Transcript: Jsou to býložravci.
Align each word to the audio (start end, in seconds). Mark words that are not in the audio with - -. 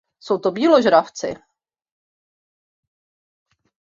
Jsou 0.19 0.37
to 0.37 0.51
býložravci. 0.51 1.35